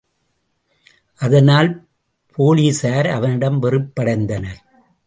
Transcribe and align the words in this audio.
அதனால் 1.19 1.69
போலிஸார் 2.37 3.09
அவனிடம் 3.09 3.61
வெறுப்படைந்தனர். 3.61 4.61